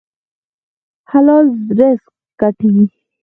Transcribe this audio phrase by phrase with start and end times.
[1.09, 1.47] حلال
[1.79, 2.85] رزق ګټئ